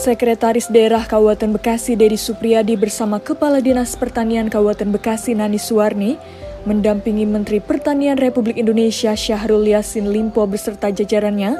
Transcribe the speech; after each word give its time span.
Sekretaris 0.00 0.72
Daerah 0.72 1.04
Kabupaten 1.04 1.60
Bekasi 1.60 1.92
Dedi 1.92 2.16
Supriyadi 2.16 2.72
bersama 2.72 3.20
Kepala 3.20 3.60
Dinas 3.60 3.92
Pertanian 4.00 4.48
Kabupaten 4.48 4.88
Bekasi 4.96 5.36
Nani 5.36 5.60
Suwarni 5.60 6.16
mendampingi 6.64 7.28
Menteri 7.28 7.60
Pertanian 7.60 8.16
Republik 8.16 8.56
Indonesia 8.56 9.12
Syahrul 9.12 9.68
Yassin 9.68 10.08
Limpo 10.08 10.40
beserta 10.48 10.88
jajarannya 10.88 11.52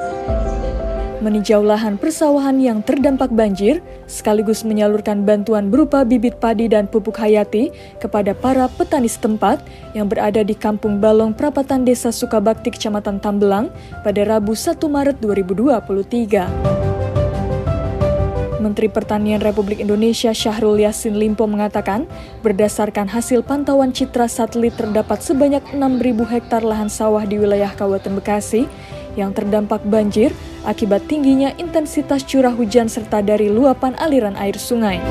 meninjau 1.21 1.61
lahan 1.61 2.01
persawahan 2.01 2.57
yang 2.57 2.81
terdampak 2.81 3.29
banjir, 3.29 3.77
sekaligus 4.09 4.65
menyalurkan 4.65 5.21
bantuan 5.21 5.69
berupa 5.69 6.01
bibit 6.01 6.41
padi 6.41 6.65
dan 6.65 6.89
pupuk 6.89 7.21
hayati 7.21 7.69
kepada 8.01 8.33
para 8.33 8.65
petani 8.65 9.05
setempat 9.05 9.61
yang 9.93 10.09
berada 10.09 10.41
di 10.41 10.57
Kampung 10.57 10.97
Balong 10.97 11.37
Prapatan 11.37 11.85
Desa 11.85 12.09
Sukabakti, 12.09 12.73
Kecamatan 12.73 13.21
Tambelang 13.21 13.69
pada 14.01 14.25
Rabu 14.25 14.57
1 14.57 14.81
Maret 14.81 15.21
2023. 15.21 16.80
Menteri 18.61 18.87
Pertanian 18.87 19.41
Republik 19.41 19.81
Indonesia 19.81 20.29
Syahrul 20.29 20.77
Yassin 20.77 21.17
Limpo 21.17 21.49
mengatakan, 21.49 22.05
berdasarkan 22.45 23.09
hasil 23.09 23.41
pantauan 23.41 23.89
citra 23.89 24.29
satelit 24.29 24.77
terdapat 24.77 25.25
sebanyak 25.25 25.65
6.000 25.73 25.81
hektar 26.29 26.61
lahan 26.61 26.87
sawah 26.87 27.25
di 27.25 27.41
wilayah 27.41 27.73
Kabupaten 27.73 28.21
Bekasi 28.21 28.69
yang 29.17 29.33
terdampak 29.33 29.83
banjir 29.83 30.31
akibat 30.63 31.09
tingginya 31.09 31.51
intensitas 31.57 32.23
curah 32.23 32.53
hujan 32.53 32.87
serta 32.87 33.19
dari 33.25 33.49
luapan 33.49 33.97
aliran 33.97 34.37
air 34.37 34.55
sungai. 34.55 35.01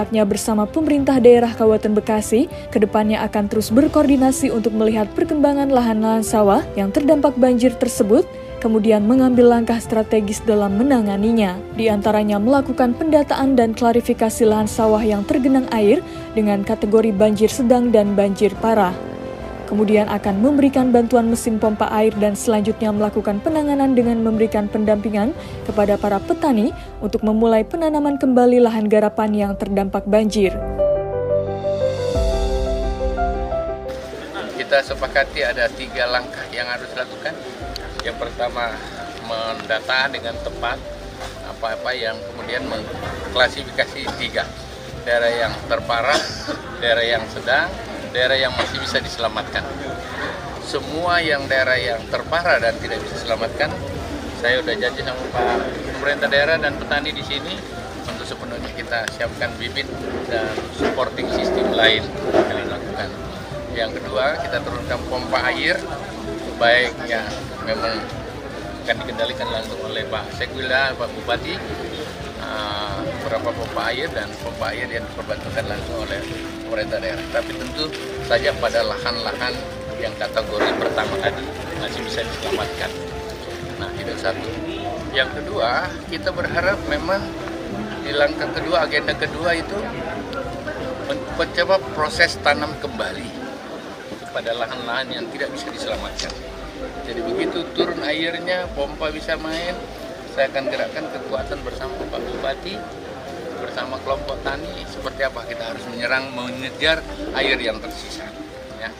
Pihaknya 0.00 0.24
bersama 0.24 0.64
pemerintah 0.64 1.20
daerah 1.20 1.52
Kabupaten 1.52 1.92
Bekasi 2.00 2.48
ke 2.72 2.80
depannya 2.80 3.20
akan 3.20 3.52
terus 3.52 3.68
berkoordinasi 3.68 4.48
untuk 4.48 4.72
melihat 4.72 5.04
perkembangan 5.12 5.68
lahan-lahan 5.68 6.24
sawah 6.24 6.64
yang 6.72 6.88
terdampak 6.88 7.36
banjir 7.36 7.76
tersebut 7.76 8.24
kemudian 8.64 9.04
mengambil 9.04 9.52
langkah 9.52 9.76
strategis 9.76 10.40
dalam 10.48 10.80
menanganinya, 10.80 11.60
di 11.76 11.92
antaranya 11.92 12.40
melakukan 12.40 12.96
pendataan 12.96 13.60
dan 13.60 13.76
klarifikasi 13.76 14.40
lahan 14.48 14.64
sawah 14.64 15.04
yang 15.04 15.20
tergenang 15.20 15.68
air 15.68 16.00
dengan 16.32 16.64
kategori 16.64 17.12
banjir 17.12 17.52
sedang 17.52 17.92
dan 17.92 18.16
banjir 18.16 18.56
parah. 18.56 19.09
Kemudian 19.70 20.10
akan 20.10 20.42
memberikan 20.42 20.90
bantuan 20.90 21.30
mesin 21.30 21.62
pompa 21.62 21.86
air 21.94 22.10
dan 22.18 22.34
selanjutnya 22.34 22.90
melakukan 22.90 23.38
penanganan 23.38 23.94
dengan 23.94 24.18
memberikan 24.18 24.66
pendampingan 24.66 25.30
kepada 25.62 25.94
para 25.94 26.18
petani 26.18 26.74
untuk 26.98 27.22
memulai 27.22 27.62
penanaman 27.62 28.18
kembali 28.18 28.58
lahan 28.66 28.90
garapan 28.90 29.30
yang 29.30 29.52
terdampak 29.54 30.02
banjir. 30.10 30.50
Kita 34.58 34.82
sepakati 34.82 35.46
ada 35.46 35.70
tiga 35.70 36.10
langkah 36.10 36.42
yang 36.50 36.66
harus 36.66 36.90
dilakukan 36.90 37.38
yang 38.02 38.18
pertama 38.18 38.74
mendata 39.22 40.10
dengan 40.10 40.34
tepat 40.42 40.82
apa-apa 41.46 41.94
yang 41.94 42.18
kemudian 42.34 42.66
mengklasifikasi 42.66 44.02
tiga 44.18 44.50
daerah 45.06 45.30
yang 45.30 45.54
terparah, 45.70 46.18
daerah 46.82 47.06
yang 47.06 47.24
sedang, 47.30 47.70
daerah 48.10 48.36
yang 48.36 48.52
masih 48.54 48.78
bisa 48.82 48.98
diselamatkan. 49.02 49.64
Semua 50.66 51.18
yang 51.18 51.46
daerah 51.50 51.74
yang 51.74 51.98
terparah 52.06 52.62
dan 52.62 52.78
tidak 52.78 53.02
bisa 53.02 53.14
diselamatkan, 53.18 53.70
saya 54.38 54.62
sudah 54.62 54.74
janji 54.78 55.02
sama 55.02 55.22
Pak 55.34 55.44
pemerintah 55.98 56.28
daerah 56.32 56.56
dan 56.56 56.72
petani 56.80 57.12
di 57.12 57.20
sini 57.20 57.54
untuk 58.08 58.24
sepenuhnya 58.24 58.70
kita 58.72 59.04
siapkan 59.12 59.52
bibit 59.60 59.84
dan 60.32 60.48
supporting 60.78 61.28
sistem 61.34 61.76
lain 61.76 62.00
yang 62.48 62.58
dilakukan. 62.64 63.08
Yang 63.76 63.90
kedua, 64.00 64.40
kita 64.40 64.58
turunkan 64.64 64.98
pompa 65.12 65.52
air 65.52 65.76
baiknya 66.56 67.24
memang 67.64 68.00
akan 68.90 69.06
dikendalikan 69.06 69.48
langsung 69.54 69.78
oleh 69.86 70.02
Pak 70.10 70.34
Sekwila, 70.34 70.96
Pak 70.98 71.08
Bupati 71.14 71.54
uh, 72.42 72.98
beberapa 73.22 73.54
pompa 73.54 73.94
air 73.94 74.10
dan 74.10 74.26
pompa 74.42 74.74
air 74.74 74.90
yang 74.90 75.06
diperbantukan 75.06 75.64
langsung 75.68 75.96
oleh 76.02 76.18
pemerintah 76.70 77.02
daerah. 77.02 77.26
Tapi 77.34 77.50
tentu 77.58 77.90
saja 78.30 78.54
pada 78.62 78.86
lahan-lahan 78.86 79.54
yang 79.98 80.14
kategori 80.14 80.70
pertama 80.78 81.18
tadi 81.18 81.42
masih 81.82 82.00
bisa 82.06 82.22
diselamatkan. 82.22 82.90
Nah 83.82 83.90
itu 83.98 84.14
satu. 84.14 84.46
Yang 85.10 85.42
kedua 85.42 85.90
kita 86.06 86.30
berharap 86.30 86.78
memang 86.86 87.26
di 88.06 88.14
langkah 88.14 88.46
kedua 88.54 88.86
agenda 88.86 89.18
kedua 89.18 89.50
itu 89.58 89.78
mencoba 91.34 91.82
proses 91.98 92.38
tanam 92.38 92.70
kembali 92.78 93.26
pada 94.30 94.54
lahan-lahan 94.54 95.10
yang 95.10 95.26
tidak 95.34 95.50
bisa 95.50 95.66
diselamatkan. 95.74 96.30
Jadi 97.02 97.20
begitu 97.26 97.66
turun 97.74 97.98
airnya, 98.06 98.70
pompa 98.78 99.10
bisa 99.10 99.34
main, 99.34 99.74
saya 100.32 100.46
akan 100.48 100.64
gerakkan 100.70 101.04
kekuatan 101.10 101.58
bersama 101.66 101.92
Pak 102.08 102.22
Bupati, 102.22 102.78
bersama 103.58 103.98
kelompok 104.06 104.38
tani, 104.46 104.86
seperti 105.00 105.24
apa 105.24 105.40
kita 105.48 105.64
harus 105.72 105.84
menyerang, 105.88 106.28
mengejar 106.36 107.00
air 107.32 107.56
yang 107.56 107.80
tersisa. 107.80 108.28
Ya. 108.76 108.92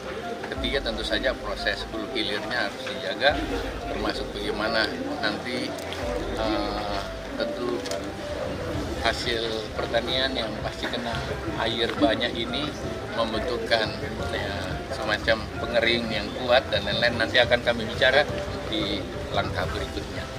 Ketiga 0.49 0.81
tentu 0.81 1.05
saja 1.05 1.29
proses 1.37 1.85
hulu 1.93 2.09
hilirnya 2.17 2.65
harus 2.65 2.81
dijaga, 2.89 3.37
termasuk 3.85 4.25
bagaimana 4.33 4.89
nanti 5.21 5.69
uh, 6.41 7.05
tentu 7.37 7.77
hasil 9.05 9.45
pertanian 9.77 10.33
yang 10.33 10.49
pasti 10.65 10.89
kena 10.89 11.13
air 11.61 11.89
banyak 11.93 12.33
ini 12.33 12.65
membutuhkan 13.13 13.93
ya, 14.33 14.53
semacam 14.89 15.37
pengering 15.61 16.09
yang 16.09 16.25
kuat 16.41 16.65
dan 16.73 16.81
lain-lain 16.81 17.13
nanti 17.21 17.37
akan 17.37 17.61
kami 17.61 17.85
bicara 17.85 18.25
di 18.73 19.05
langkah 19.37 19.69
berikutnya. 19.69 20.30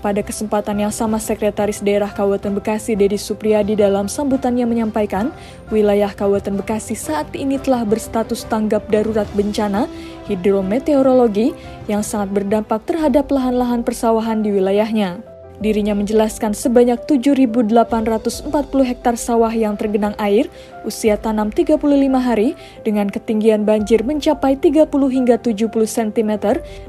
Pada 0.00 0.24
kesempatan 0.24 0.80
yang 0.80 0.88
sama, 0.88 1.20
Sekretaris 1.20 1.84
Daerah 1.84 2.08
Kabupaten 2.08 2.56
Bekasi 2.56 2.96
Dedi 2.96 3.20
Supriyadi 3.20 3.76
dalam 3.76 4.08
sambutannya 4.08 4.64
menyampaikan, 4.64 5.28
wilayah 5.68 6.08
Kabupaten 6.08 6.56
Bekasi 6.56 6.96
saat 6.96 7.28
ini 7.36 7.60
telah 7.60 7.84
berstatus 7.84 8.48
tanggap 8.48 8.88
darurat 8.88 9.28
bencana 9.36 9.84
hidrometeorologi 10.24 11.52
yang 11.84 12.00
sangat 12.00 12.32
berdampak 12.32 12.80
terhadap 12.88 13.28
lahan-lahan 13.28 13.84
persawahan 13.84 14.40
di 14.40 14.56
wilayahnya. 14.56 15.29
Dirinya 15.60 15.92
menjelaskan 15.92 16.56
sebanyak 16.56 17.04
7.840 17.04 18.48
hektar 18.80 19.20
sawah 19.20 19.52
yang 19.52 19.76
tergenang 19.76 20.16
air, 20.16 20.48
usia 20.88 21.20
tanam 21.20 21.52
35 21.52 21.76
hari, 22.16 22.56
dengan 22.80 23.12
ketinggian 23.12 23.68
banjir 23.68 24.00
mencapai 24.00 24.56
30 24.56 24.88
hingga 24.88 25.36
70 25.36 25.68
cm, 25.84 26.32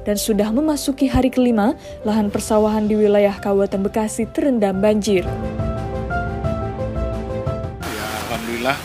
dan 0.08 0.16
sudah 0.16 0.56
memasuki 0.56 1.12
hari 1.12 1.28
kelima, 1.28 1.76
lahan 2.08 2.32
persawahan 2.32 2.88
di 2.88 2.96
wilayah 2.96 3.36
Kabupaten 3.44 3.92
Bekasi 3.92 4.32
terendam 4.32 4.80
banjir. 4.80 5.28
Ya, 7.84 8.08
Alhamdulillah, 8.32 8.80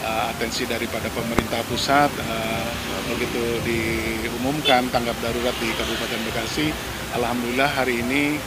uh, 0.00 0.32
atensi 0.32 0.64
daripada 0.64 1.12
pemerintah 1.12 1.60
pusat, 1.68 2.08
uh, 2.08 2.68
begitu 3.12 3.44
diumumkan 3.68 4.88
tanggap 4.88 5.20
darurat 5.20 5.52
di 5.60 5.68
Kabupaten 5.76 6.20
Bekasi, 6.24 6.72
Alhamdulillah 7.20 7.68
hari 7.68 8.00
ini 8.00 8.40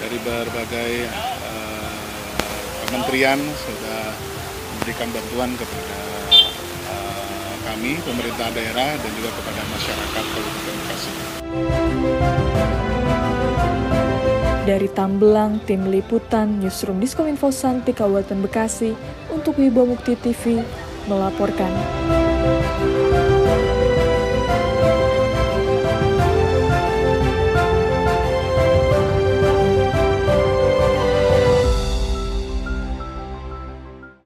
dari 0.00 0.18
berbagai 0.20 0.92
uh, 1.08 1.90
kementerian 2.86 3.40
sudah 3.40 4.00
memberikan 4.76 5.08
bantuan 5.10 5.50
kepada 5.56 5.98
uh, 6.92 7.54
kami, 7.72 7.96
pemerintah 8.04 8.48
daerah, 8.52 8.90
dan 9.00 9.10
juga 9.16 9.30
kepada 9.32 9.60
masyarakat 9.72 10.24
Kabupaten 10.32 10.74
Bekasi. 10.84 11.12
Dari 14.66 14.88
Tambelang, 14.90 15.62
Tim 15.62 15.86
Liputan, 15.94 16.58
Newsroom 16.58 16.98
Diskominfo 16.98 17.54
Santi 17.54 17.94
Kabupaten 17.94 18.42
Bekasi, 18.42 18.92
untuk 19.30 19.56
Wibo 19.62 19.86
Mukti 19.86 20.18
TV, 20.18 20.58
melaporkan. 21.06 21.70